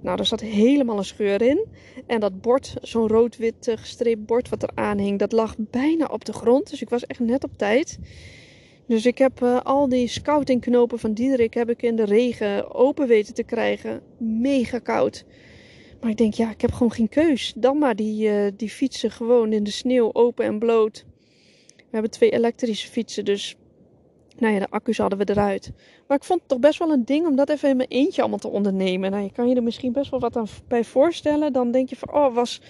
Nou, 0.00 0.16
daar 0.16 0.26
zat 0.26 0.40
helemaal 0.40 0.98
een 0.98 1.04
scheur 1.04 1.42
in. 1.42 1.66
En 2.06 2.20
dat 2.20 2.40
bord, 2.40 2.74
zo'n 2.80 3.08
rood-wit 3.08 3.72
gestreept 3.74 4.26
bord 4.26 4.48
wat 4.48 4.62
er 4.62 4.96
hing. 4.96 5.18
Dat 5.18 5.32
lag 5.32 5.54
bijna 5.58 6.06
op 6.06 6.24
de 6.24 6.32
grond. 6.32 6.70
Dus 6.70 6.82
ik 6.82 6.88
was 6.88 7.06
echt 7.06 7.20
net 7.20 7.44
op 7.44 7.56
tijd. 7.56 7.98
Dus 8.86 9.06
ik 9.06 9.18
heb 9.18 9.40
uh, 9.40 9.60
al 9.62 9.88
die 9.88 10.08
scoutingknopen 10.08 10.98
van 10.98 11.12
Diederik 11.12 11.54
heb 11.54 11.70
ik 11.70 11.82
in 11.82 11.96
de 11.96 12.04
regen 12.04 12.74
open 12.74 13.06
weten 13.06 13.34
te 13.34 13.42
krijgen. 13.42 14.00
Mega 14.18 14.78
koud. 14.78 15.24
Maar 16.02 16.10
ik 16.10 16.16
denk, 16.16 16.34
ja, 16.34 16.50
ik 16.50 16.60
heb 16.60 16.72
gewoon 16.72 16.92
geen 16.92 17.08
keus. 17.08 17.52
Dan 17.56 17.78
maar 17.78 17.96
die, 17.96 18.28
uh, 18.28 18.50
die 18.56 18.70
fietsen 18.70 19.10
gewoon 19.10 19.52
in 19.52 19.64
de 19.64 19.70
sneeuw, 19.70 20.10
open 20.12 20.44
en 20.44 20.58
bloot. 20.58 21.04
We 21.76 21.98
hebben 21.98 22.10
twee 22.10 22.30
elektrische 22.30 22.88
fietsen, 22.88 23.24
dus 23.24 23.56
nou 24.38 24.54
ja, 24.54 24.58
de 24.58 24.70
accu's 24.70 24.98
hadden 24.98 25.18
we 25.18 25.28
eruit. 25.28 25.72
Maar 26.06 26.16
ik 26.16 26.24
vond 26.24 26.40
het 26.40 26.48
toch 26.48 26.58
best 26.58 26.78
wel 26.78 26.90
een 26.90 27.04
ding 27.04 27.26
om 27.26 27.36
dat 27.36 27.48
even 27.48 27.68
in 27.68 27.76
mijn 27.76 27.88
eentje 27.88 28.20
allemaal 28.20 28.38
te 28.38 28.48
ondernemen. 28.48 29.10
Nou, 29.10 29.22
je 29.22 29.32
kan 29.32 29.48
je 29.48 29.54
er 29.54 29.62
misschien 29.62 29.92
best 29.92 30.10
wel 30.10 30.20
wat 30.20 30.36
aan 30.36 30.46
bij 30.68 30.84
voorstellen. 30.84 31.52
Dan 31.52 31.70
denk 31.70 31.88
je 31.88 31.96
van, 31.96 32.14
oh, 32.14 32.34
was, 32.34 32.60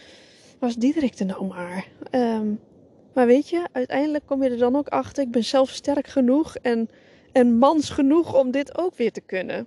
was 0.58 0.76
Diederik 0.76 1.18
er 1.18 1.26
nou 1.26 1.46
maar? 1.46 1.88
Um, 2.10 2.60
maar 3.14 3.26
weet 3.26 3.48
je, 3.48 3.68
uiteindelijk 3.72 4.26
kom 4.26 4.42
je 4.42 4.50
er 4.50 4.58
dan 4.58 4.76
ook 4.76 4.88
achter. 4.88 5.22
Ik 5.22 5.30
ben 5.30 5.44
zelf 5.44 5.70
sterk 5.70 6.06
genoeg 6.06 6.56
en, 6.56 6.88
en 7.32 7.58
mans 7.58 7.90
genoeg 7.90 8.34
om 8.34 8.50
dit 8.50 8.78
ook 8.78 8.94
weer 8.94 9.12
te 9.12 9.20
kunnen. 9.20 9.66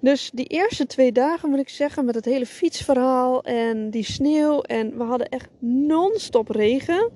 Dus 0.00 0.30
die 0.34 0.46
eerste 0.46 0.86
twee 0.86 1.12
dagen 1.12 1.50
moet 1.50 1.58
ik 1.58 1.68
zeggen, 1.68 2.04
met 2.04 2.14
het 2.14 2.24
hele 2.24 2.46
fietsverhaal 2.46 3.42
en 3.42 3.90
die 3.90 4.04
sneeuw. 4.04 4.60
En 4.60 4.98
we 4.98 5.04
hadden 5.04 5.28
echt 5.28 5.48
non-stop 5.58 6.48
regen. 6.48 7.10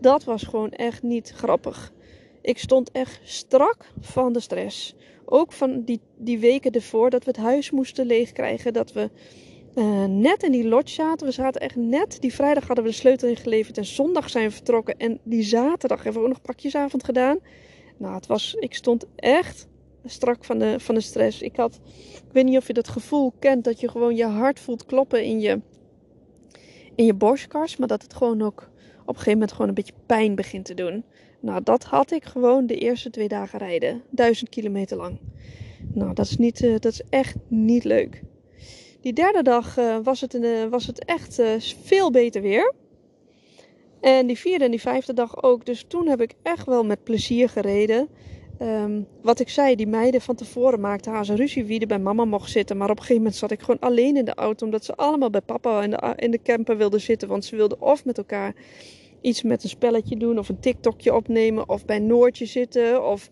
Dat 0.00 0.24
was 0.24 0.42
gewoon 0.42 0.70
echt 0.70 1.02
niet 1.02 1.32
grappig. 1.36 1.92
Ik 2.42 2.58
stond 2.58 2.90
echt 2.90 3.20
strak 3.24 3.92
van 4.00 4.32
de 4.32 4.40
stress. 4.40 4.94
Ook 5.24 5.52
van 5.52 5.84
die, 5.84 6.00
die 6.16 6.38
weken 6.38 6.72
ervoor 6.72 7.10
dat 7.10 7.24
we 7.24 7.30
het 7.30 7.40
huis 7.40 7.70
moesten 7.70 8.06
leegkrijgen. 8.06 8.72
Dat 8.72 8.92
we 8.92 9.10
uh, 9.74 10.04
net 10.04 10.42
in 10.42 10.52
die 10.52 10.68
lodge 10.68 10.94
zaten. 10.94 11.26
We 11.26 11.32
zaten 11.32 11.60
echt 11.60 11.76
net. 11.76 12.20
Die 12.20 12.34
vrijdag 12.34 12.66
hadden 12.66 12.84
we 12.84 12.90
de 12.90 12.96
sleutel 12.96 13.28
ingeleverd. 13.28 13.78
En 13.78 13.84
zondag 13.84 14.30
zijn 14.30 14.48
we 14.48 14.54
vertrokken. 14.54 14.96
En 14.96 15.20
die 15.22 15.42
zaterdag 15.42 16.02
hebben 16.02 16.22
we 16.22 16.28
ook 16.28 16.34
nog 16.34 16.42
pakjesavond 16.42 17.04
gedaan. 17.04 17.38
Nou, 17.96 18.14
het 18.14 18.26
was, 18.26 18.54
ik 18.54 18.74
stond 18.74 19.06
echt 19.16 19.66
strak 20.04 20.44
van 20.44 20.58
de, 20.58 20.80
van 20.80 20.94
de 20.94 21.00
stress. 21.00 21.42
Ik 21.42 21.56
had, 21.56 21.80
ik 22.26 22.32
weet 22.32 22.44
niet 22.44 22.56
of 22.56 22.66
je 22.66 22.72
dat 22.72 22.88
gevoel 22.88 23.32
kent, 23.38 23.64
dat 23.64 23.80
je 23.80 23.88
gewoon 23.88 24.16
je 24.16 24.26
hart 24.26 24.60
voelt 24.60 24.86
kloppen 24.86 25.24
in 25.24 25.40
je, 25.40 25.60
in 26.94 27.04
je 27.04 27.14
borstkas, 27.14 27.76
maar 27.76 27.88
dat 27.88 28.02
het 28.02 28.14
gewoon 28.14 28.42
ook 28.42 28.70
op 29.00 29.08
een 29.08 29.14
gegeven 29.14 29.32
moment 29.32 29.52
gewoon 29.52 29.68
een 29.68 29.74
beetje 29.74 29.92
pijn 30.06 30.34
begint 30.34 30.64
te 30.64 30.74
doen. 30.74 31.04
Nou, 31.40 31.62
dat 31.62 31.84
had 31.84 32.10
ik 32.10 32.24
gewoon 32.24 32.66
de 32.66 32.76
eerste 32.76 33.10
twee 33.10 33.28
dagen 33.28 33.58
rijden, 33.58 34.02
duizend 34.10 34.48
kilometer 34.48 34.96
lang. 34.96 35.18
Nou, 35.92 36.14
dat 36.14 36.26
is, 36.26 36.36
niet, 36.36 36.62
uh, 36.62 36.70
dat 36.78 36.92
is 36.92 37.02
echt 37.10 37.36
niet 37.48 37.84
leuk. 37.84 38.22
Die 39.00 39.12
derde 39.12 39.42
dag 39.42 39.78
uh, 39.78 39.96
was, 40.02 40.20
het, 40.20 40.34
uh, 40.34 40.64
was 40.64 40.86
het 40.86 41.04
echt 41.04 41.42
veel 41.82 42.10
beter 42.10 42.42
weer. 42.42 42.74
En 44.00 44.26
die 44.26 44.38
vierde 44.38 44.64
en 44.64 44.70
die 44.70 44.80
vijfde 44.80 45.12
dag 45.12 45.42
ook. 45.42 45.66
Dus 45.66 45.84
toen 45.88 46.06
heb 46.08 46.20
ik 46.20 46.34
echt 46.42 46.66
wel 46.66 46.84
met 46.84 47.04
plezier 47.04 47.48
gereden. 47.48 48.08
Ehm, 48.58 49.02
wat 49.22 49.40
ik 49.40 49.48
zei, 49.48 49.74
die 49.74 49.86
meiden 49.86 50.20
van 50.20 50.34
tevoren 50.34 50.80
maakten 50.80 51.12
haar 51.12 51.26
ruzie 51.26 51.64
wie 51.64 51.80
er 51.80 51.86
bij 51.86 51.98
mama 51.98 52.24
mocht 52.24 52.50
zitten. 52.50 52.76
Maar 52.76 52.90
op 52.90 52.96
een 52.96 53.02
gegeven 53.02 53.22
moment 53.22 53.40
zat 53.40 53.50
ik 53.50 53.60
gewoon 53.60 53.80
alleen 53.80 54.16
in 54.16 54.24
de 54.24 54.34
auto. 54.34 54.64
Omdat 54.64 54.84
ze 54.84 54.94
allemaal 54.94 55.30
bij 55.30 55.40
papa 55.40 55.82
in 55.82 55.90
de, 55.90 56.12
in 56.16 56.30
de 56.30 56.42
camper 56.42 56.76
wilden 56.76 57.00
zitten. 57.00 57.28
Want 57.28 57.44
ze 57.44 57.56
wilden 57.56 57.80
of 57.80 58.04
met 58.04 58.18
elkaar 58.18 58.54
iets 59.20 59.42
met 59.42 59.62
een 59.62 59.68
spelletje 59.68 60.16
doen. 60.16 60.38
Of 60.38 60.48
een 60.48 60.60
TikTokje 60.60 61.14
opnemen. 61.14 61.68
Of 61.68 61.84
bij 61.84 61.98
Noortje 61.98 62.46
zitten. 62.46 63.04
Of 63.04 63.30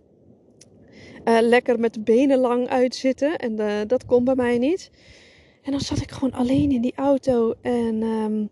uh, 1.24 1.38
lekker 1.40 1.80
met 1.80 1.94
de 1.94 2.00
benen 2.00 2.38
lang 2.38 2.68
uitzitten. 2.68 3.36
En 3.36 3.60
uh, 3.60 3.72
dat 3.86 4.06
kon 4.06 4.24
bij 4.24 4.34
mij 4.34 4.58
niet. 4.58 4.90
En 5.62 5.70
dan 5.70 5.80
zat 5.80 6.00
ik 6.00 6.10
gewoon 6.10 6.32
alleen 6.32 6.70
in 6.70 6.80
die 6.80 6.94
auto. 6.96 7.54
En 7.60 8.02
um, 8.02 8.50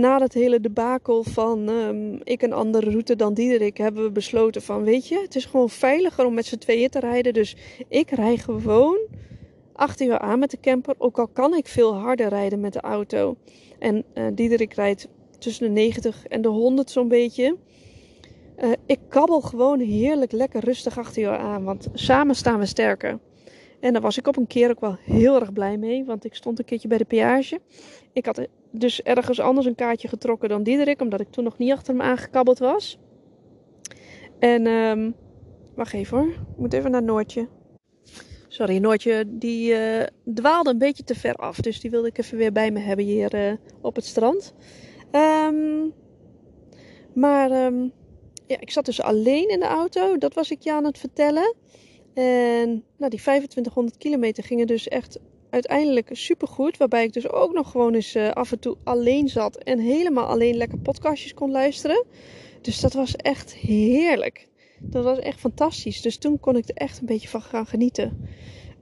na 0.00 0.18
dat 0.18 0.32
hele 0.32 0.60
debakel 0.60 1.22
van 1.22 1.68
um, 1.68 2.20
ik 2.24 2.42
een 2.42 2.52
andere 2.52 2.90
route 2.90 3.16
dan 3.16 3.34
Diederik, 3.34 3.76
hebben 3.76 4.02
we 4.02 4.10
besloten 4.10 4.62
van 4.62 4.82
weet 4.82 5.08
je, 5.08 5.20
het 5.20 5.36
is 5.36 5.44
gewoon 5.44 5.70
veiliger 5.70 6.26
om 6.26 6.34
met 6.34 6.46
z'n 6.46 6.58
tweeën 6.58 6.88
te 6.88 7.00
rijden. 7.00 7.32
Dus 7.32 7.56
ik 7.88 8.10
rij 8.10 8.36
gewoon 8.36 8.98
achter 9.72 10.06
je 10.06 10.18
aan 10.18 10.38
met 10.38 10.50
de 10.50 10.60
camper. 10.60 10.94
Ook 10.98 11.18
al 11.18 11.28
kan 11.28 11.54
ik 11.54 11.66
veel 11.66 11.94
harder 11.94 12.28
rijden 12.28 12.60
met 12.60 12.72
de 12.72 12.80
auto. 12.80 13.36
En 13.78 14.04
uh, 14.14 14.26
Diederik 14.32 14.74
rijdt 14.74 15.08
tussen 15.38 15.66
de 15.66 15.72
90 15.72 16.26
en 16.26 16.42
de 16.42 16.48
100 16.48 16.90
zo'n 16.90 17.08
beetje. 17.08 17.56
Uh, 18.64 18.72
ik 18.86 18.98
kabbel 19.08 19.40
gewoon 19.40 19.80
heerlijk 19.80 20.32
lekker 20.32 20.64
rustig 20.64 20.98
achter 20.98 21.22
je 21.22 21.28
aan. 21.28 21.64
Want 21.64 21.88
samen 21.92 22.34
staan 22.34 22.58
we 22.58 22.66
sterker. 22.66 23.18
En 23.80 23.92
daar 23.92 24.02
was 24.02 24.18
ik 24.18 24.26
op 24.26 24.36
een 24.36 24.46
keer 24.46 24.70
ook 24.70 24.80
wel 24.80 24.96
heel 25.00 25.40
erg 25.40 25.52
blij 25.52 25.76
mee. 25.76 26.04
Want 26.04 26.24
ik 26.24 26.34
stond 26.34 26.58
een 26.58 26.64
keertje 26.64 26.88
bij 26.88 26.98
de 26.98 27.04
peage. 27.04 27.60
Ik 28.12 28.26
had 28.26 28.46
dus 28.70 29.02
ergens 29.02 29.40
anders 29.40 29.66
een 29.66 29.74
kaartje 29.74 30.08
getrokken 30.08 30.48
dan 30.48 30.62
Diederik. 30.62 31.00
Omdat 31.00 31.20
ik 31.20 31.30
toen 31.30 31.44
nog 31.44 31.58
niet 31.58 31.72
achter 31.72 31.94
hem 31.94 32.02
aangekabbeld 32.02 32.58
was. 32.58 32.98
En, 34.38 34.66
um, 34.66 35.14
wacht 35.74 35.92
even 35.92 36.18
hoor. 36.18 36.28
Ik 36.28 36.56
moet 36.56 36.72
even 36.72 36.90
naar 36.90 37.02
Noortje. 37.02 37.48
Sorry, 38.48 38.78
Noortje 38.78 39.24
die 39.26 39.72
uh, 39.72 40.02
dwaalde 40.34 40.70
een 40.70 40.78
beetje 40.78 41.04
te 41.04 41.14
ver 41.14 41.34
af. 41.34 41.60
Dus 41.60 41.80
die 41.80 41.90
wilde 41.90 42.08
ik 42.08 42.18
even 42.18 42.38
weer 42.38 42.52
bij 42.52 42.70
me 42.70 42.78
hebben 42.78 43.04
hier 43.04 43.34
uh, 43.34 43.52
op 43.80 43.94
het 43.94 44.04
strand. 44.04 44.54
Um, 45.12 45.92
maar 47.14 47.50
um, 47.50 47.92
ja, 48.46 48.60
ik 48.60 48.70
zat 48.70 48.84
dus 48.84 49.00
alleen 49.00 49.48
in 49.48 49.60
de 49.60 49.66
auto. 49.66 50.18
Dat 50.18 50.34
was 50.34 50.50
ik 50.50 50.62
je 50.62 50.72
aan 50.72 50.84
het 50.84 50.98
vertellen. 50.98 51.54
En 52.18 52.84
nou, 52.96 53.10
die 53.10 53.20
2500 53.20 53.96
kilometer 53.96 54.44
gingen 54.44 54.66
dus 54.66 54.88
echt 54.88 55.18
uiteindelijk 55.50 56.08
supergoed. 56.12 56.76
Waarbij 56.76 57.04
ik 57.04 57.12
dus 57.12 57.30
ook 57.30 57.52
nog 57.52 57.70
gewoon 57.70 57.94
eens 57.94 58.16
uh, 58.16 58.30
af 58.30 58.52
en 58.52 58.58
toe 58.58 58.76
alleen 58.84 59.28
zat. 59.28 59.56
En 59.56 59.78
helemaal 59.78 60.26
alleen 60.26 60.56
lekker 60.56 60.78
podcastjes 60.78 61.34
kon 61.34 61.50
luisteren. 61.50 62.04
Dus 62.60 62.80
dat 62.80 62.92
was 62.92 63.16
echt 63.16 63.54
heerlijk. 63.54 64.48
Dat 64.80 65.04
was 65.04 65.18
echt 65.18 65.38
fantastisch. 65.38 66.02
Dus 66.02 66.18
toen 66.18 66.40
kon 66.40 66.56
ik 66.56 66.68
er 66.68 66.74
echt 66.74 67.00
een 67.00 67.06
beetje 67.06 67.28
van 67.28 67.42
gaan 67.42 67.66
genieten. 67.66 68.28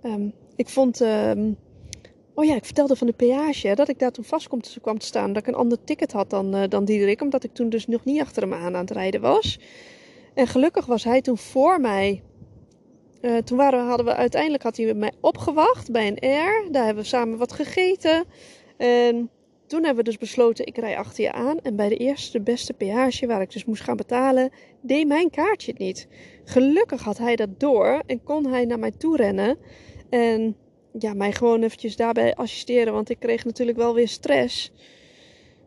Um, 0.03 0.33
ik 0.57 0.69
vond... 0.69 1.01
Um, 1.01 1.57
oh 2.35 2.45
ja, 2.45 2.55
ik 2.55 2.65
vertelde 2.65 2.97
van 2.97 3.07
de 3.07 3.13
peage. 3.13 3.75
Dat 3.75 3.89
ik 3.89 3.99
daar 3.99 4.13
toen 4.13 4.25
vast 4.25 4.49
kwam 4.81 4.99
te 4.99 5.07
staan. 5.07 5.33
Dat 5.33 5.43
ik 5.43 5.49
een 5.49 5.61
ander 5.61 5.85
ticket 5.85 6.13
had 6.13 6.31
dan, 6.31 6.57
uh, 6.57 6.63
dan 6.69 6.85
Diederik. 6.85 7.21
Omdat 7.21 7.45
ik 7.45 7.55
toen 7.55 7.69
dus 7.69 7.87
nog 7.87 8.05
niet 8.05 8.21
achter 8.21 8.43
hem 8.43 8.55
aan 8.55 8.75
aan 8.75 8.81
het 8.81 8.91
rijden 8.91 9.21
was. 9.21 9.59
En 10.35 10.47
gelukkig 10.47 10.87
was 10.87 11.05
hij 11.05 11.21
toen 11.21 11.39
voor 11.39 11.81
mij. 11.81 12.23
Uh, 13.21 13.37
toen 13.37 13.57
waren, 13.57 13.87
hadden 13.87 14.07
we 14.07 14.15
uiteindelijk 14.15 14.63
had 14.63 14.77
hij 14.77 14.95
mij 14.95 15.13
opgewacht 15.21 15.91
bij 15.91 16.07
een 16.07 16.19
air. 16.19 16.69
Daar 16.71 16.85
hebben 16.85 17.03
we 17.03 17.09
samen 17.09 17.39
wat 17.39 17.53
gegeten. 17.53 18.25
En 18.77 19.31
toen 19.67 19.85
hebben 19.85 20.05
we 20.05 20.11
dus 20.11 20.19
besloten, 20.19 20.67
ik 20.67 20.77
rij 20.77 20.99
achter 20.99 21.25
je 21.25 21.33
aan. 21.33 21.61
En 21.61 21.77
bij 21.77 21.89
de 21.89 21.97
eerste, 21.97 22.41
beste 22.41 22.73
peage 22.73 23.27
waar 23.27 23.41
ik 23.41 23.53
dus 23.53 23.65
moest 23.65 23.83
gaan 23.83 23.97
betalen, 23.97 24.51
deed 24.83 25.07
mijn 25.07 25.31
kaartje 25.31 25.71
het 25.71 25.81
niet. 25.81 26.09
Gelukkig 26.45 27.03
had 27.03 27.19
hij 27.19 27.37
dat 27.37 27.61
door 27.61 28.03
en 28.07 28.23
kon 28.23 28.47
hij 28.47 28.65
naar 28.65 28.79
mij 28.79 28.91
toe 28.91 29.17
rennen. 29.17 29.59
En 30.11 30.57
ja, 30.99 31.15
mij 31.15 31.33
gewoon 31.33 31.63
eventjes 31.63 31.97
daarbij 31.97 32.35
assisteren, 32.35 32.93
want 32.93 33.11
ik 33.11 33.19
kreeg 33.19 33.45
natuurlijk 33.45 33.79
wel 33.79 33.95
weer 33.95 34.09
stress. 34.09 34.73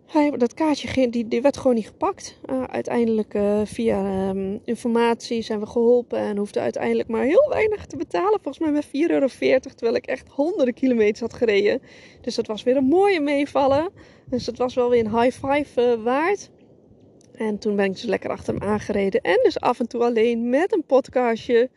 Hij, 0.10 0.32
dat 0.32 0.54
kaartje 0.54 1.10
die, 1.10 1.28
die 1.28 1.42
werd 1.42 1.58
gewoon 1.58 1.76
niet 1.76 1.86
gepakt. 1.86 2.40
Uh, 2.50 2.64
uiteindelijk 2.64 3.34
uh, 3.34 3.62
via 3.64 4.30
um, 4.30 4.60
informatie 4.66 5.42
zijn 5.42 5.60
we 5.60 5.66
geholpen 5.66 6.20
en 6.20 6.38
hoefde 6.38 6.60
uiteindelijk 6.60 7.10
maar 7.10 7.24
heel 7.24 7.50
weinig 7.50 7.86
te 7.86 7.98
betalen. 7.98 8.40
Volgens 8.42 8.60
mij 8.60 8.72
met 8.72 8.86
4,40 8.86 8.92
euro, 8.92 9.28
terwijl 9.60 9.96
ik 9.96 10.06
echt 10.06 10.30
honderden 10.30 10.74
kilometers 10.74 11.20
had 11.20 11.34
gereden. 11.34 11.82
Dus 12.22 12.36
dat 12.36 12.48
was 12.48 12.64
weer 12.64 12.78
een 12.78 12.84
mooie 12.84 13.22
meevallen. 13.22 13.90
Dus 14.26 14.46
dat 14.46 14.58
was 14.58 14.74
wel 14.74 14.90
weer 14.90 15.06
een 15.06 15.20
high 15.22 15.46
five 15.46 15.82
uh, 15.82 16.04
waard. 16.04 16.50
En 17.32 17.58
toen 17.58 17.76
ben 17.76 17.86
ik 17.86 17.92
dus 17.92 18.04
lekker 18.04 18.30
achter 18.30 18.54
hem 18.54 18.64
aangereden. 18.64 19.22
En 19.22 19.40
dus 19.44 19.60
af 19.60 19.80
en 19.80 19.88
toe 19.88 20.04
alleen 20.04 20.50
met 20.50 20.74
een 20.74 20.84
podcastje. 20.86 21.70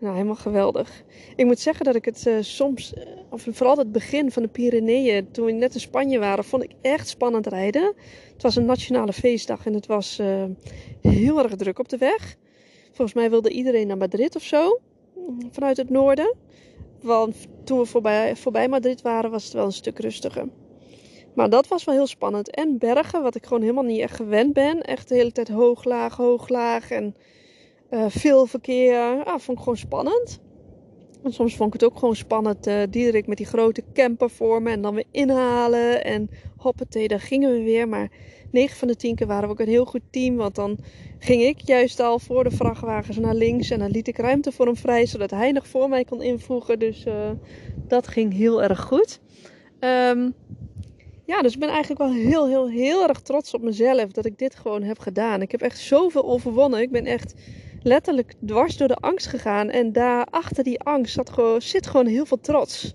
Nou, 0.00 0.14
helemaal 0.14 0.34
geweldig. 0.34 1.02
Ik 1.36 1.44
moet 1.44 1.58
zeggen 1.58 1.84
dat 1.84 1.94
ik 1.94 2.04
het 2.04 2.26
uh, 2.26 2.36
soms, 2.40 2.92
uh, 2.94 3.02
of 3.30 3.46
vooral 3.50 3.76
het 3.76 3.92
begin 3.92 4.30
van 4.30 4.42
de 4.42 4.48
Pyreneeën, 4.48 5.30
toen 5.30 5.44
we 5.44 5.52
net 5.52 5.74
in 5.74 5.80
Spanje 5.80 6.18
waren, 6.18 6.44
vond 6.44 6.62
ik 6.62 6.72
echt 6.80 7.08
spannend 7.08 7.46
rijden. 7.46 7.94
Het 8.32 8.42
was 8.42 8.56
een 8.56 8.64
nationale 8.64 9.12
feestdag 9.12 9.66
en 9.66 9.74
het 9.74 9.86
was 9.86 10.18
uh, 10.20 10.44
heel 11.00 11.42
erg 11.42 11.56
druk 11.56 11.78
op 11.78 11.88
de 11.88 11.96
weg. 11.96 12.36
Volgens 12.86 13.14
mij 13.14 13.30
wilde 13.30 13.50
iedereen 13.50 13.86
naar 13.86 13.96
Madrid 13.96 14.36
of 14.36 14.42
zo, 14.42 14.78
vanuit 15.50 15.76
het 15.76 15.90
noorden. 15.90 16.36
Want 17.00 17.36
toen 17.64 17.78
we 17.78 17.86
voorbij, 17.86 18.36
voorbij 18.36 18.68
Madrid 18.68 19.02
waren, 19.02 19.30
was 19.30 19.44
het 19.44 19.52
wel 19.52 19.64
een 19.64 19.72
stuk 19.72 19.98
rustiger. 19.98 20.48
Maar 21.34 21.50
dat 21.50 21.68
was 21.68 21.84
wel 21.84 21.94
heel 21.94 22.06
spannend. 22.06 22.50
En 22.50 22.78
bergen, 22.78 23.22
wat 23.22 23.34
ik 23.34 23.44
gewoon 23.44 23.62
helemaal 23.62 23.84
niet 23.84 24.00
echt 24.00 24.16
gewend 24.16 24.52
ben. 24.52 24.82
Echt 24.82 25.08
de 25.08 25.14
hele 25.14 25.32
tijd 25.32 25.48
hoog, 25.48 25.84
laag, 25.84 26.16
hoog, 26.16 26.48
laag 26.48 26.90
en 26.90 27.14
uh, 27.90 28.04
veel 28.08 28.46
verkeer. 28.46 29.24
Ah, 29.24 29.38
vond 29.38 29.58
ik 29.58 29.64
gewoon 29.64 29.78
spannend. 29.78 30.40
En 31.22 31.32
soms 31.32 31.56
vond 31.56 31.74
ik 31.74 31.80
het 31.80 31.90
ook 31.90 31.98
gewoon 31.98 32.16
spannend. 32.16 32.66
Uh, 32.66 32.82
Diederik 32.90 33.26
met 33.26 33.36
die 33.36 33.46
grote 33.46 33.82
camper 33.92 34.30
voor 34.30 34.62
me 34.62 34.70
en 34.70 34.82
dan 34.82 34.94
weer 34.94 35.04
inhalen. 35.10 36.04
En 36.04 36.30
hoppatee, 36.56 37.08
daar 37.08 37.20
gingen 37.20 37.52
we 37.52 37.62
weer. 37.62 37.88
Maar 37.88 38.10
9 38.50 38.76
van 38.76 38.88
de 38.88 38.96
10 38.96 39.14
keer 39.14 39.26
waren 39.26 39.44
we 39.44 39.54
ook 39.54 39.60
een 39.60 39.68
heel 39.68 39.84
goed 39.84 40.02
team. 40.10 40.36
Want 40.36 40.54
dan 40.54 40.78
ging 41.18 41.42
ik 41.42 41.60
juist 41.60 42.00
al 42.00 42.18
voor 42.18 42.44
de 42.44 42.50
vrachtwagens 42.50 43.18
naar 43.18 43.34
links. 43.34 43.70
En 43.70 43.78
dan 43.78 43.90
liet 43.90 44.08
ik 44.08 44.18
ruimte 44.18 44.52
voor 44.52 44.66
hem 44.66 44.76
vrij, 44.76 45.06
zodat 45.06 45.30
hij 45.30 45.52
nog 45.52 45.66
voor 45.66 45.88
mij 45.88 46.04
kon 46.04 46.22
invoegen. 46.22 46.78
Dus 46.78 47.06
uh, 47.06 47.30
dat 47.88 48.08
ging 48.08 48.32
heel 48.32 48.62
erg 48.62 48.80
goed. 48.80 49.20
Um, 49.80 50.34
ja, 51.28 51.42
dus 51.42 51.52
ik 51.54 51.60
ben 51.60 51.68
eigenlijk 51.68 52.00
wel 52.00 52.12
heel, 52.12 52.48
heel, 52.48 52.68
heel 52.68 53.08
erg 53.08 53.20
trots 53.20 53.54
op 53.54 53.62
mezelf 53.62 54.12
dat 54.12 54.24
ik 54.24 54.38
dit 54.38 54.54
gewoon 54.54 54.82
heb 54.82 54.98
gedaan. 54.98 55.42
Ik 55.42 55.50
heb 55.50 55.60
echt 55.60 55.78
zoveel 55.78 56.24
overwonnen. 56.24 56.80
Ik 56.80 56.90
ben 56.90 57.04
echt 57.06 57.34
letterlijk 57.82 58.34
dwars 58.46 58.76
door 58.76 58.88
de 58.88 58.96
angst 58.96 59.26
gegaan. 59.26 59.70
En 59.70 59.92
daar 59.92 60.24
achter 60.24 60.64
die 60.64 60.80
angst 60.80 61.20
zit 61.58 61.86
gewoon 61.86 62.06
heel 62.06 62.26
veel 62.26 62.40
trots. 62.40 62.94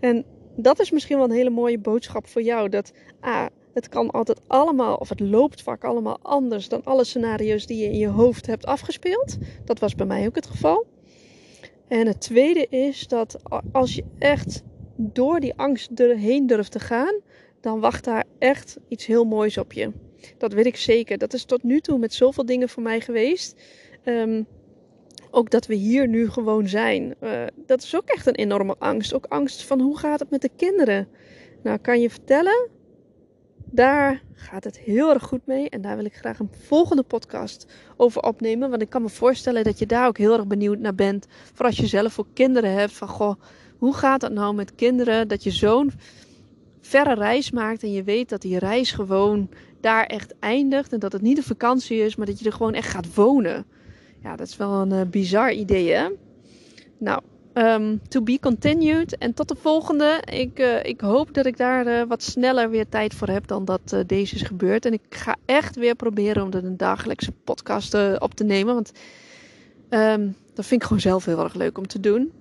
En 0.00 0.24
dat 0.56 0.80
is 0.80 0.90
misschien 0.90 1.16
wel 1.16 1.24
een 1.24 1.36
hele 1.36 1.50
mooie 1.50 1.78
boodschap 1.78 2.26
voor 2.26 2.42
jou. 2.42 2.68
Dat 2.68 2.92
ah, 3.20 3.46
het 3.74 3.88
kan 3.88 4.10
altijd 4.10 4.40
allemaal, 4.46 4.96
of 4.96 5.08
het 5.08 5.20
loopt 5.20 5.62
vaak 5.62 5.84
allemaal 5.84 6.18
anders 6.22 6.68
dan 6.68 6.84
alle 6.84 7.04
scenario's 7.04 7.66
die 7.66 7.78
je 7.78 7.90
in 7.90 7.98
je 7.98 8.08
hoofd 8.08 8.46
hebt 8.46 8.66
afgespeeld. 8.66 9.36
Dat 9.64 9.78
was 9.78 9.94
bij 9.94 10.06
mij 10.06 10.26
ook 10.26 10.34
het 10.34 10.46
geval. 10.46 10.86
En 11.88 12.06
het 12.06 12.20
tweede 12.20 12.66
is 12.68 13.08
dat 13.08 13.36
als 13.72 13.94
je 13.94 14.04
echt 14.18 14.62
door 14.96 15.40
die 15.40 15.54
angst 15.56 15.90
erheen 15.94 16.46
durft 16.46 16.72
te 16.72 16.80
gaan, 16.80 17.20
dan 17.60 17.80
wacht 17.80 18.04
daar 18.04 18.24
echt 18.38 18.78
iets 18.88 19.06
heel 19.06 19.24
moois 19.24 19.58
op 19.58 19.72
je. 19.72 19.92
Dat 20.38 20.52
weet 20.52 20.66
ik 20.66 20.76
zeker. 20.76 21.18
Dat 21.18 21.32
is 21.32 21.44
tot 21.44 21.62
nu 21.62 21.80
toe 21.80 21.98
met 21.98 22.14
zoveel 22.14 22.46
dingen 22.46 22.68
voor 22.68 22.82
mij 22.82 23.00
geweest. 23.00 23.60
Um, 24.04 24.46
ook 25.30 25.50
dat 25.50 25.66
we 25.66 25.74
hier 25.74 26.08
nu 26.08 26.30
gewoon 26.30 26.68
zijn. 26.68 27.14
Uh, 27.20 27.42
dat 27.66 27.82
is 27.82 27.96
ook 27.96 28.08
echt 28.08 28.26
een 28.26 28.34
enorme 28.34 28.74
angst. 28.78 29.14
Ook 29.14 29.26
angst 29.26 29.64
van 29.64 29.80
hoe 29.80 29.98
gaat 29.98 30.20
het 30.20 30.30
met 30.30 30.40
de 30.40 30.50
kinderen? 30.56 31.08
Nou, 31.62 31.78
kan 31.78 32.00
je 32.00 32.10
vertellen, 32.10 32.68
daar 33.64 34.22
gaat 34.34 34.64
het 34.64 34.78
heel 34.78 35.12
erg 35.12 35.22
goed 35.22 35.46
mee. 35.46 35.70
En 35.70 35.80
daar 35.80 35.96
wil 35.96 36.04
ik 36.04 36.14
graag 36.14 36.38
een 36.38 36.50
volgende 36.66 37.02
podcast 37.02 37.66
over 37.96 38.22
opnemen. 38.22 38.70
Want 38.70 38.82
ik 38.82 38.90
kan 38.90 39.02
me 39.02 39.08
voorstellen 39.08 39.64
dat 39.64 39.78
je 39.78 39.86
daar 39.86 40.06
ook 40.06 40.18
heel 40.18 40.32
erg 40.32 40.46
benieuwd 40.46 40.78
naar 40.78 40.94
bent. 40.94 41.26
Voor 41.52 41.66
als 41.66 41.76
je 41.76 41.86
zelf 41.86 42.18
ook 42.18 42.28
kinderen 42.34 42.72
hebt. 42.72 42.92
Van 42.92 43.08
goh, 43.08 43.34
hoe 43.78 43.94
gaat 43.94 44.22
het 44.22 44.32
nou 44.32 44.54
met 44.54 44.74
kinderen? 44.74 45.28
Dat 45.28 45.42
je 45.42 45.50
zo'n 45.50 45.92
verre 46.80 47.14
reis 47.14 47.50
maakt 47.50 47.82
en 47.82 47.92
je 47.92 48.02
weet 48.02 48.28
dat 48.28 48.42
die 48.42 48.58
reis 48.58 48.92
gewoon 48.92 49.48
daar 49.80 50.06
echt 50.06 50.34
eindigt. 50.38 50.92
En 50.92 50.98
dat 50.98 51.12
het 51.12 51.22
niet 51.22 51.36
een 51.36 51.42
vakantie 51.42 51.98
is, 51.98 52.16
maar 52.16 52.26
dat 52.26 52.38
je 52.38 52.44
er 52.46 52.52
gewoon 52.52 52.74
echt 52.74 52.88
gaat 52.88 53.14
wonen. 53.14 53.66
Ja, 54.22 54.36
dat 54.36 54.46
is 54.46 54.56
wel 54.56 54.72
een 54.72 54.92
uh, 54.92 55.00
bizar 55.10 55.52
idee, 55.52 55.92
hè? 55.92 56.08
Nou, 56.98 57.20
um, 57.54 58.00
to 58.08 58.22
be 58.22 58.38
continued. 58.40 59.18
En 59.18 59.34
tot 59.34 59.48
de 59.48 59.56
volgende. 59.60 60.22
Ik, 60.30 60.58
uh, 60.58 60.84
ik 60.84 61.00
hoop 61.00 61.34
dat 61.34 61.46
ik 61.46 61.56
daar 61.56 61.86
uh, 61.86 62.02
wat 62.08 62.22
sneller 62.22 62.70
weer 62.70 62.88
tijd 62.88 63.14
voor 63.14 63.28
heb 63.28 63.46
dan 63.46 63.64
dat 63.64 63.96
deze 64.06 64.34
is 64.34 64.42
gebeurd. 64.42 64.86
En 64.86 64.92
ik 64.92 65.02
ga 65.08 65.36
echt 65.44 65.76
weer 65.76 65.94
proberen 65.94 66.42
om 66.42 66.52
er 66.52 66.64
een 66.64 66.76
dagelijkse 66.76 67.32
podcast 67.44 67.94
op 68.18 68.34
te 68.34 68.44
nemen. 68.44 68.74
Want 68.74 68.92
um, 69.90 70.36
dat 70.54 70.66
vind 70.66 70.80
ik 70.80 70.86
gewoon 70.86 71.02
zelf 71.02 71.24
heel 71.24 71.42
erg 71.42 71.54
leuk 71.54 71.78
om 71.78 71.86
te 71.86 72.00
doen. 72.00 72.32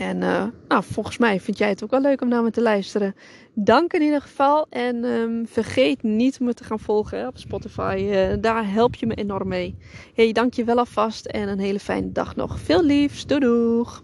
En 0.00 0.16
uh, 0.20 0.44
nou, 0.68 0.84
volgens 0.84 1.18
mij 1.18 1.40
vind 1.40 1.58
jij 1.58 1.68
het 1.68 1.84
ook 1.84 1.90
wel 1.90 2.00
leuk 2.00 2.20
om 2.20 2.28
naar 2.28 2.42
me 2.42 2.50
te 2.50 2.62
luisteren. 2.62 3.14
Dank 3.54 3.92
in 3.92 4.02
ieder 4.02 4.20
geval. 4.20 4.66
En 4.70 5.04
um, 5.04 5.46
vergeet 5.46 6.02
niet 6.02 6.40
me 6.40 6.54
te 6.54 6.64
gaan 6.64 6.78
volgen 6.78 7.26
op 7.26 7.38
Spotify. 7.38 8.08
Uh, 8.10 8.34
daar 8.40 8.72
help 8.72 8.94
je 8.94 9.06
me 9.06 9.14
enorm 9.14 9.48
mee. 9.48 9.76
Hey, 10.14 10.32
dank 10.32 10.54
je 10.54 10.64
wel 10.64 10.78
alvast 10.78 11.26
en 11.26 11.48
een 11.48 11.58
hele 11.58 11.80
fijne 11.80 12.12
dag 12.12 12.36
nog. 12.36 12.60
Veel 12.60 12.84
liefs. 12.84 13.26
Doei 13.26 13.40
doeg. 13.40 14.02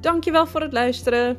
Dankjewel 0.00 0.46
voor 0.46 0.60
het 0.60 0.72
luisteren. 0.72 1.38